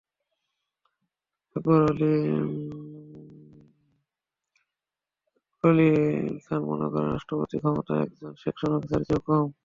আকবর 1.55 1.81
আলি 5.63 5.89
খান 6.45 6.61
মনে 6.69 6.87
করেন, 6.91 7.09
রাষ্ট্রপতির 7.11 7.59
ক্ষমতা 7.63 7.93
একজন 8.05 8.31
সেকশন 8.43 8.71
অফিসারের 8.77 9.07
চেয়েও 9.07 9.25
কম। 9.27 9.47